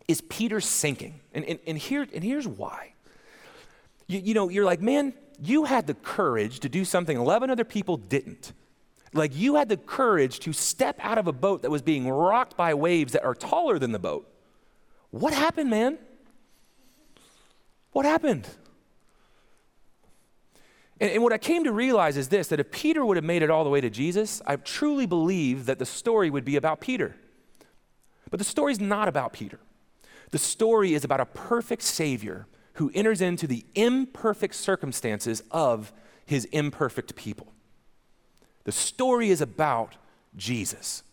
[0.07, 1.19] is Peter sinking.
[1.33, 2.93] And, and, and, here, and here's why.
[4.07, 7.63] You, you know, you're like, man, you had the courage to do something 11 other
[7.63, 8.53] people didn't.
[9.13, 12.57] Like you had the courage to step out of a boat that was being rocked
[12.57, 14.29] by waves that are taller than the boat.
[15.11, 15.97] What happened, man?
[17.93, 18.47] What happened?
[20.99, 23.43] And, and, what I came to realize is this that if Peter would have made
[23.43, 26.79] it all the way to Jesus, I truly believe that the story would be about
[26.79, 27.15] Peter.
[28.29, 29.59] But the story is not about Peter.
[30.31, 35.93] The story is about a perfect Savior who enters into the imperfect circumstances of
[36.25, 37.53] his imperfect people.
[38.63, 39.95] The story is about
[40.35, 41.03] Jesus.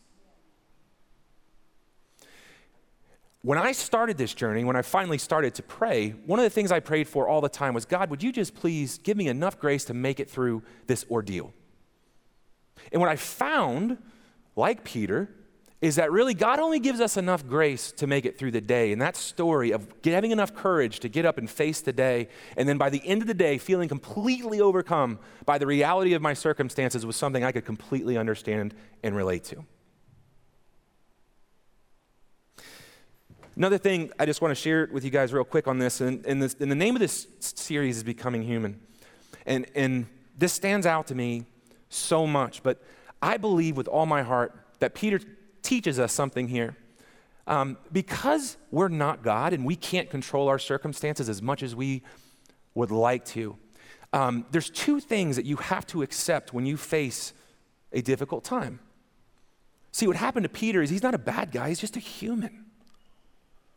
[3.42, 6.70] When I started this journey, when I finally started to pray, one of the things
[6.70, 9.58] I prayed for all the time was God, would you just please give me enough
[9.58, 11.52] grace to make it through this ordeal?
[12.92, 13.98] And what I found,
[14.54, 15.28] like Peter,
[15.80, 18.92] is that really God only gives us enough grace to make it through the day.
[18.92, 22.68] And that story of having enough courage to get up and face the day, and
[22.68, 26.34] then by the end of the day, feeling completely overcome by the reality of my
[26.34, 29.64] circumstances was something I could completely understand and relate to.
[33.54, 36.24] Another thing I just want to share with you guys real quick on this, and,
[36.24, 38.80] and, this, and the name of this series is Becoming Human.
[39.44, 40.06] And, and
[40.38, 41.44] this stands out to me
[41.90, 42.82] so much, but
[43.20, 45.20] I believe with all my heart that Peter
[45.60, 46.76] teaches us something here.
[47.46, 52.02] Um, because we're not God and we can't control our circumstances as much as we
[52.74, 53.58] would like to,
[54.14, 57.34] um, there's two things that you have to accept when you face
[57.92, 58.80] a difficult time.
[59.90, 62.64] See, what happened to Peter is he's not a bad guy, he's just a human.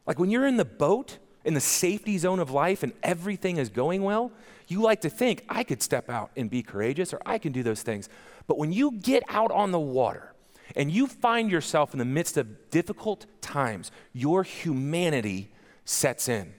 [0.06, 3.70] Like when you're in the boat, in the safety zone of life, and everything is
[3.70, 4.32] going well,
[4.68, 7.64] you like to think, I could step out and be courageous, or I can do
[7.64, 8.10] those things.
[8.48, 10.34] But when you get out on the water,
[10.76, 15.52] and you find yourself in the midst of difficult times, your humanity
[15.84, 16.54] sets in.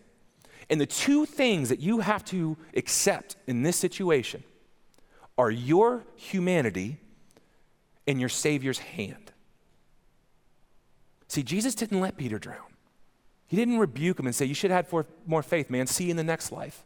[0.71, 4.45] And the two things that you have to accept in this situation
[5.39, 6.99] are your humanity
[8.07, 9.33] and your Savior's hand.
[11.29, 12.76] See, Jesus didn't let Peter drown.
[13.47, 15.87] He didn't rebuke him and say, You should have had more faith, man.
[15.87, 16.85] See you in the next life.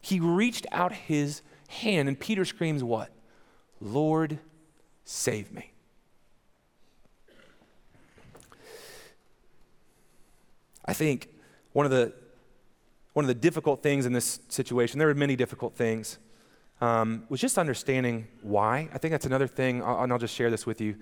[0.00, 3.10] He reached out his hand, and Peter screams, What?
[3.80, 4.38] Lord,
[5.04, 5.72] save me.
[10.84, 11.28] I think
[11.72, 12.12] one of the
[13.12, 16.18] one of the difficult things in this situation, there were many difficult things,
[16.82, 18.90] um, was just understanding why.
[18.92, 20.96] I think that's another thing, and I'll just share this with you.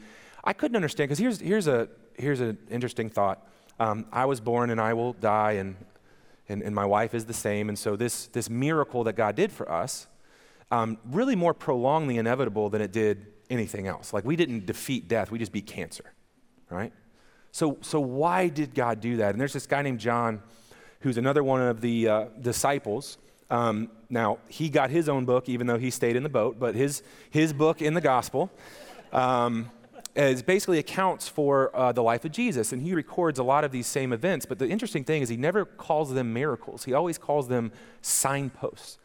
[0.45, 3.47] I couldn't understand because here's here's a here's an interesting thought.
[3.81, 5.77] Um, I was born and I will die, and,
[6.49, 9.51] and and my wife is the same, and so this this miracle that God did
[9.51, 10.07] for us
[10.71, 14.13] um, really more prolonged the inevitable than it did anything else.
[14.13, 16.13] Like we didn't defeat death, we just beat cancer,
[16.71, 16.93] right?
[17.53, 19.31] So, so why did God do that?
[19.31, 20.43] And there's this guy named John
[21.01, 23.19] who's another one of the uh, disciples.
[23.49, 26.75] Um, now, he got his own book, even though he stayed in the boat, but
[26.75, 28.51] his, his book in the gospel
[29.13, 29.71] um,
[30.15, 32.73] is basically accounts for uh, the life of Jesus.
[32.73, 34.47] And he records a lot of these same events.
[34.47, 38.99] But the interesting thing is, he never calls them miracles, he always calls them signposts.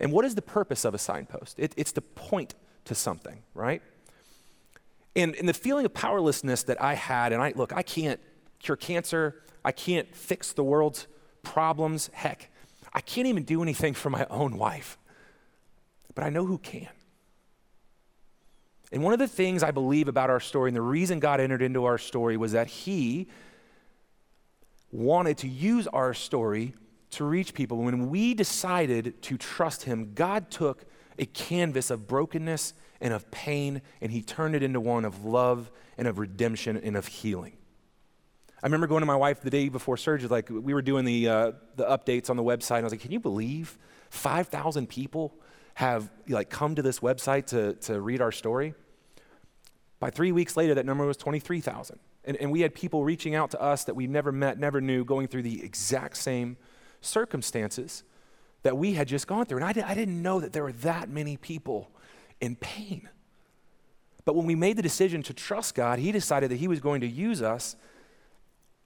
[0.00, 1.58] And what is the purpose of a signpost?
[1.58, 2.54] It, it's to point
[2.86, 3.80] to something, right?
[5.16, 8.20] And, and the feeling of powerlessness that I had, and I look, I can't
[8.58, 11.06] cure cancer, I can't fix the world's
[11.42, 12.10] problems.
[12.12, 12.50] Heck,
[12.92, 14.98] I can't even do anything for my own wife.
[16.14, 16.88] but I know who can.
[18.94, 21.62] And one of the things I believe about our story, and the reason God entered
[21.62, 23.26] into our story, was that He
[24.92, 26.74] wanted to use our story
[27.10, 27.78] to reach people.
[27.78, 30.84] When we decided to trust Him, God took
[31.18, 35.72] a canvas of brokenness and of pain, and He turned it into one of love
[35.98, 37.56] and of redemption and of healing.
[38.62, 41.28] I remember going to my wife the day before surgery, like we were doing the,
[41.28, 43.76] uh, the updates on the website, and I was like, can you believe
[44.10, 45.34] 5,000 people
[45.74, 48.74] have like come to this website to, to read our story?
[50.04, 51.98] By three weeks later, that number was 23,000.
[52.26, 55.02] And, and we had people reaching out to us that we never met, never knew,
[55.02, 56.58] going through the exact same
[57.00, 58.04] circumstances
[58.64, 59.56] that we had just gone through.
[59.56, 61.90] And I, did, I didn't know that there were that many people
[62.38, 63.08] in pain.
[64.26, 67.00] But when we made the decision to trust God, He decided that He was going
[67.00, 67.74] to use us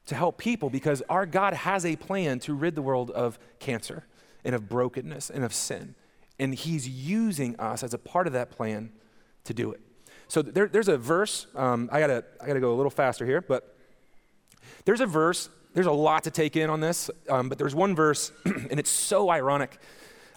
[0.06, 4.06] to help people because our God has a plan to rid the world of cancer
[4.44, 5.96] and of brokenness and of sin.
[6.38, 8.92] And He's using us as a part of that plan
[9.42, 9.80] to do it.
[10.28, 13.40] So there, there's a verse, um, I, gotta, I gotta go a little faster here,
[13.40, 13.74] but
[14.84, 17.96] there's a verse, there's a lot to take in on this, um, but there's one
[17.96, 19.78] verse, and it's so ironic.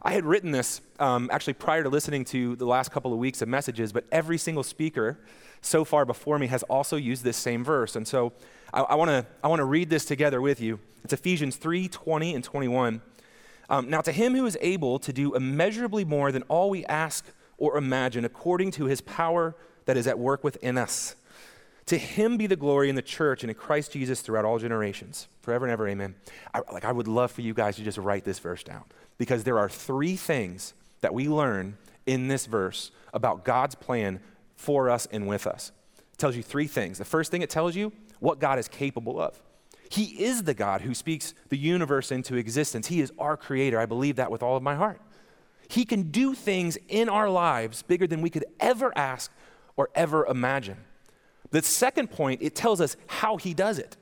[0.01, 3.41] I had written this um, actually prior to listening to the last couple of weeks
[3.41, 5.19] of messages, but every single speaker
[5.62, 7.97] so far before me has also used this same verse.
[7.97, 8.32] And so
[8.73, 10.80] I, want to I wanna read this together with you.
[11.04, 13.01] It's Ephesians 3 20 and 21.
[13.69, 17.25] Um, now, to him who is able to do immeasurably more than all we ask
[17.58, 21.15] or imagine, according to his power that is at work within us.
[21.88, 25.28] To him be the glory in the church and in Christ Jesus throughout all generations,
[25.41, 25.88] forever and ever.
[25.88, 26.15] Amen.
[26.54, 28.84] I, like I would love for you guys to just write this verse down
[29.17, 34.20] because there are three things that we learn in this verse about God's plan
[34.56, 35.72] for us and with us.
[35.98, 36.98] It tells you three things.
[36.98, 39.41] The first thing it tells you what God is capable of.
[39.89, 42.88] He is the God who speaks the universe into existence.
[42.88, 43.80] He is our creator.
[43.80, 45.02] I believe that with all of my heart.
[45.67, 49.32] He can do things in our lives bigger than we could ever ask
[49.82, 50.78] or ever imagine.
[51.50, 53.98] The second point, it tells us how he does it.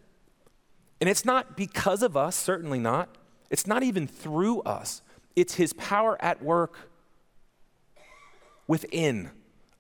[1.00, 3.18] And it's not because of us, certainly not.
[3.50, 5.02] It's not even through us.
[5.38, 6.90] It's his power at work
[8.68, 9.32] within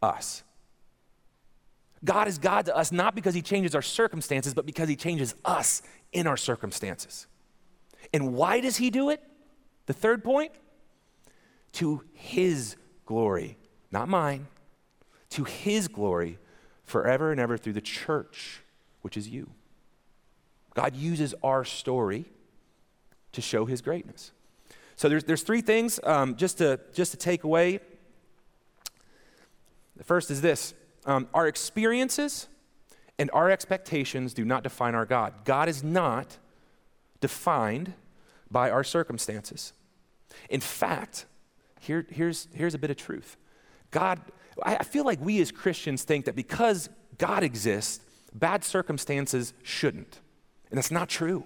[0.02, 0.44] us.
[2.06, 5.36] God is God to us not because he changes our circumstances, but because he changes
[5.44, 5.82] us
[6.14, 7.28] in our circumstances.
[8.14, 9.22] And why does he do it?
[9.88, 10.54] The third point
[11.74, 13.58] to his glory,
[13.92, 14.48] not mine,
[15.32, 16.38] to his glory
[16.84, 18.62] forever and ever through the church,
[19.02, 19.52] which is you.
[20.74, 22.26] God uses our story
[23.32, 24.32] to show his greatness.
[24.96, 27.80] So there's, there's three things um, just, to, just to take away.
[29.96, 30.74] The first is this
[31.06, 32.48] um, our experiences
[33.18, 35.34] and our expectations do not define our God.
[35.46, 36.38] God is not
[37.22, 37.94] defined
[38.50, 39.74] by our circumstances.
[40.50, 41.26] In fact,
[41.80, 43.38] here, here's, here's a bit of truth
[43.92, 44.20] God
[44.63, 50.19] I feel like we as Christians think that because God exists, bad circumstances shouldn't.
[50.69, 51.45] And that's not true.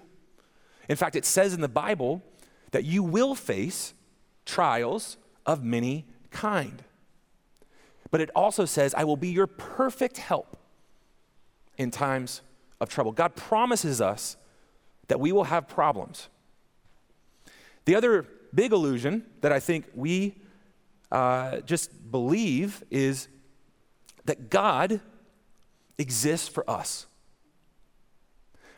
[0.88, 2.22] In fact, it says in the Bible
[2.72, 3.94] that you will face
[4.44, 6.82] trials of many kind.
[8.10, 10.56] But it also says, I will be your perfect help
[11.76, 12.42] in times
[12.80, 13.12] of trouble.
[13.12, 14.36] God promises us
[15.08, 16.28] that we will have problems.
[17.84, 20.34] The other big illusion that I think we
[21.14, 23.28] uh, just believe is
[24.24, 25.00] that God
[25.96, 27.06] exists for us.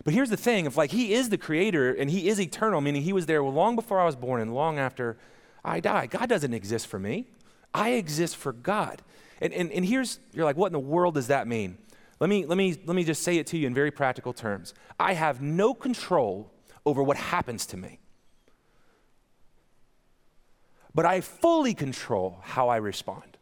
[0.04, 3.02] But here's the thing if like he is the creator and he is eternal, meaning
[3.02, 5.16] he was there long before I was born and long after
[5.64, 7.24] I die, God doesn't exist for me.
[7.72, 9.00] I exist for God.
[9.40, 11.78] And, and, and here's, you're like, what in the world does that mean?
[12.20, 14.74] Let me, let, me, let me just say it to you in very practical terms.
[15.00, 16.52] I have no control
[16.84, 17.98] over what happens to me
[20.96, 23.36] but I fully control how I respond.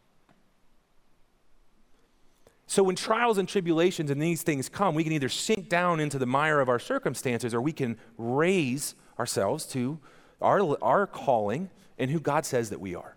[2.67, 6.19] So when trials and tribulations and these things come, we can either sink down into
[6.19, 9.97] the mire of our circumstances or we can raise ourselves to
[10.41, 13.15] our, our calling and who God says that we are.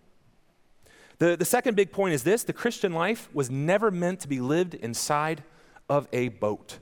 [1.17, 4.39] The, the second big point is this the Christian life was never meant to be
[4.39, 5.43] lived inside
[5.89, 6.79] of a boat.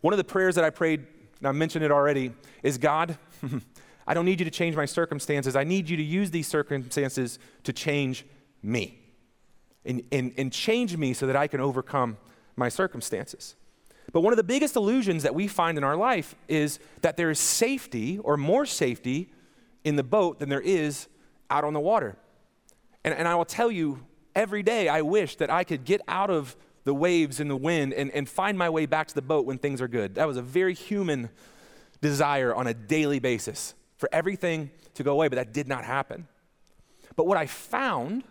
[0.00, 1.06] One of the prayers that I prayed,
[1.38, 2.32] and I mentioned it already,
[2.64, 3.16] is God,
[4.06, 5.56] I don't need you to change my circumstances.
[5.56, 8.26] I need you to use these circumstances to change
[8.62, 8.98] me
[9.84, 12.18] and, and, and change me so that I can overcome
[12.56, 13.54] my circumstances.
[14.12, 17.30] But one of the biggest illusions that we find in our life is that there
[17.30, 19.30] is safety or more safety
[19.84, 21.08] in the boat than there is
[21.48, 22.16] out on the water.
[23.04, 26.30] And, and I will tell you, every day I wish that I could get out
[26.30, 29.46] of the waves and the wind and, and find my way back to the boat
[29.46, 30.16] when things are good.
[30.16, 31.30] That was a very human
[32.00, 36.26] desire on a daily basis for everything to go away, but that did not happen.
[37.16, 38.24] But what I found,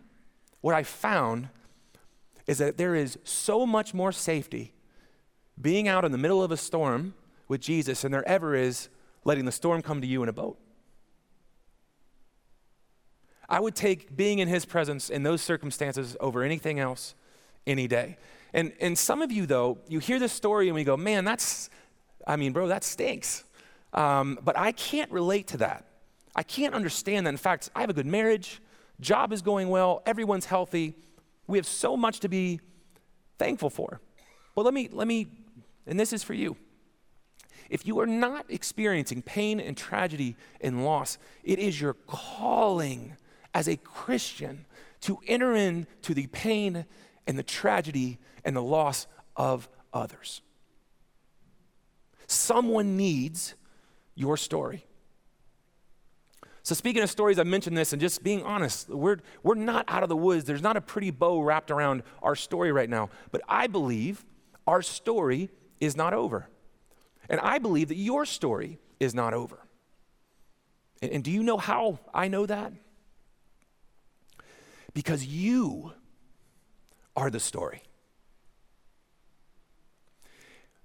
[0.62, 1.50] what I found
[2.48, 4.74] is that there is so much more safety
[5.62, 7.14] being out in the middle of a storm
[7.48, 8.90] with Jesus than there ever is
[9.26, 10.58] letting the storm come to you in a boat.
[13.48, 17.14] I would take being in his presence in those circumstances over anything else
[17.68, 18.18] any day.
[18.56, 21.70] And, and some of you, though, you hear this story and we go, man, that's,
[22.26, 23.44] I mean, bro, that stinks.
[23.94, 25.86] Um, but I can't relate to that.
[26.36, 27.32] I can't understand that.
[27.32, 28.62] In fact, I have a good marriage,
[29.00, 30.96] job is going well, everyone's healthy.
[31.48, 32.60] We have so much to be
[33.38, 34.02] thankful for.
[34.56, 35.28] But let me, let me,
[35.88, 36.58] and this is for you.
[37.70, 43.16] If you are not experiencing pain and tragedy and loss, it is your calling
[43.54, 44.66] as a Christian
[45.02, 46.86] to enter into the pain
[47.28, 50.42] and the tragedy and the loss of others.
[52.28, 53.56] Someone needs
[54.20, 54.86] your story.
[56.62, 60.04] So, speaking of stories, I mentioned this, and just being honest, we're, we're not out
[60.04, 60.46] of the woods.
[60.46, 63.10] There's not a pretty bow wrapped around our story right now.
[63.32, 64.26] But I believe
[64.68, 65.50] our story
[65.80, 66.50] is not over.
[67.30, 69.60] And I believe that your story is not over.
[71.02, 72.74] And, and do you know how I know that?
[74.94, 75.94] because you
[77.16, 77.84] are the story.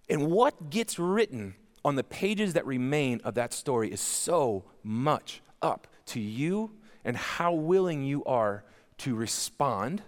[0.08, 1.54] And what gets written
[1.84, 6.70] on the pages that remain of that story is so much up to you
[7.04, 8.64] and how willing you are
[8.98, 10.02] to respond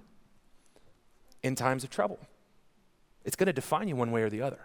[1.42, 2.18] in times of trouble.
[3.24, 4.60] It's going to define you one way or the other.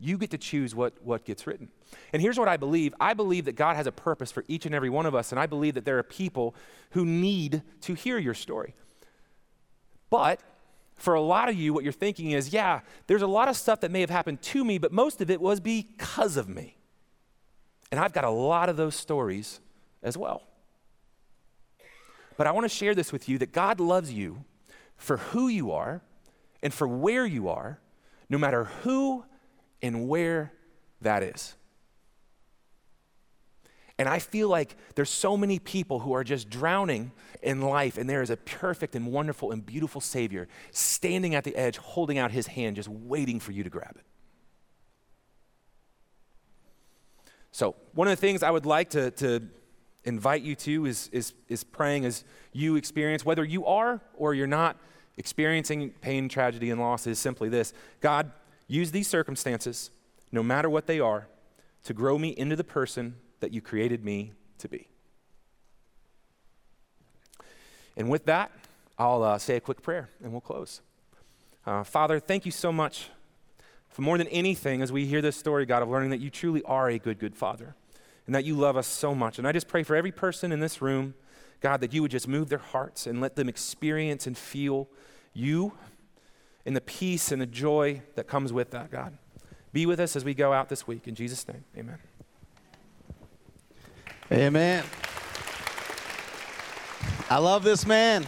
[0.00, 1.68] You get to choose what, what gets written.
[2.12, 4.74] And here's what I believe I believe that God has a purpose for each and
[4.74, 6.54] every one of us, and I believe that there are people
[6.90, 8.74] who need to hear your story.
[10.10, 10.40] But
[10.98, 13.80] for a lot of you, what you're thinking is, yeah, there's a lot of stuff
[13.80, 16.76] that may have happened to me, but most of it was because of me.
[17.90, 19.60] And I've got a lot of those stories
[20.02, 20.42] as well.
[22.36, 24.44] But I want to share this with you that God loves you
[24.96, 26.02] for who you are
[26.62, 27.80] and for where you are,
[28.28, 29.24] no matter who
[29.80, 30.52] and where
[31.00, 31.54] that is.
[33.98, 37.10] And I feel like there's so many people who are just drowning
[37.42, 41.56] in life, and there is a perfect and wonderful and beautiful Savior standing at the
[41.56, 44.04] edge, holding out his hand, just waiting for you to grab it.
[47.50, 49.48] So, one of the things I would like to, to
[50.04, 54.46] invite you to is, is, is praying as you experience, whether you are or you're
[54.46, 54.76] not
[55.16, 58.30] experiencing pain, tragedy, and loss, is simply this God,
[58.68, 59.90] use these circumstances,
[60.30, 61.26] no matter what they are,
[61.82, 64.88] to grow me into the person that you created me to be.
[67.96, 68.52] And with that,
[68.98, 70.80] I'll uh, say a quick prayer and we'll close.
[71.66, 73.10] Uh, Father, thank you so much
[73.88, 76.62] for more than anything as we hear this story, God, of learning that you truly
[76.62, 77.74] are a good, good Father
[78.26, 79.38] and that you love us so much.
[79.38, 81.14] And I just pray for every person in this room,
[81.60, 84.88] God, that you would just move their hearts and let them experience and feel
[85.32, 85.72] you
[86.66, 89.16] and the peace and the joy that comes with that, God.
[89.72, 91.08] Be with us as we go out this week.
[91.08, 91.98] In Jesus' name, amen.
[94.30, 94.84] Amen.
[97.30, 98.26] I love this man.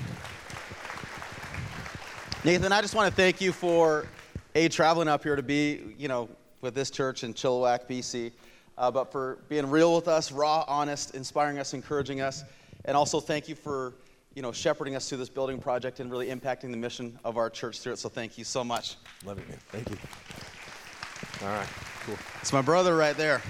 [2.43, 4.07] Nathan, I just want to thank you for
[4.55, 6.31] a traveling up here to be, you know,
[6.63, 8.33] with this church in Chilliwack, BC,
[8.79, 12.45] uh, but for being real with us, raw, honest, inspiring us, encouraging us,
[12.87, 13.93] and also thank you for,
[14.35, 17.51] you know, shepherding us through this building project and really impacting the mission of our
[17.51, 17.99] church through it.
[17.99, 18.97] So thank you so much.
[19.27, 19.59] Love it, man.
[19.69, 19.99] Thank you.
[21.47, 21.69] All right,
[22.07, 22.17] cool.
[22.41, 23.43] It's my brother right there.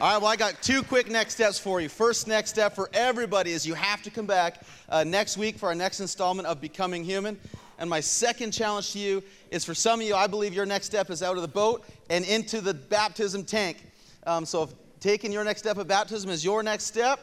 [0.00, 1.90] All right, well, I got two quick next steps for you.
[1.90, 5.66] First next step for everybody is you have to come back uh, next week for
[5.66, 7.38] our next installment of Becoming Human.
[7.78, 10.86] And my second challenge to you is for some of you, I believe your next
[10.86, 13.84] step is out of the boat and into the baptism tank.
[14.26, 14.70] Um, so if
[15.00, 17.20] taking your next step of baptism is your next step,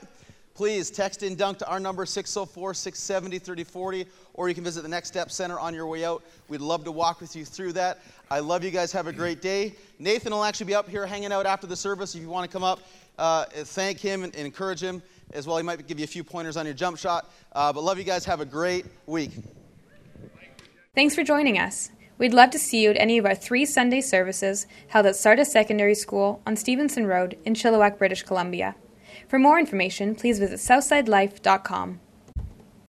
[0.58, 4.89] please text in dunk to our number 604 670 3040 or you can visit the
[4.89, 6.24] next step center on your way out.
[6.47, 7.99] We'd love to walk with you through that.
[8.32, 8.91] I love you guys.
[8.91, 9.76] Have a great day.
[9.99, 12.16] Nathan will actually be up here hanging out after the service.
[12.16, 12.80] If you want to come up
[13.20, 15.03] uh, thank him and, encourage him
[15.34, 15.58] as well.
[15.58, 17.32] He might give you a few pointers on your jump shot.
[17.53, 18.26] Uh, but love you guys.
[18.26, 19.32] Have a great week.
[20.95, 21.91] Thanks for joining us.
[22.18, 25.51] We'd love to see you at any of our three Sunday services held at Sardis
[25.51, 28.76] Secondary School on Stevenson Road in Chilliwack, British Columbia.
[29.28, 31.99] For more information, please visit southsidelife.com.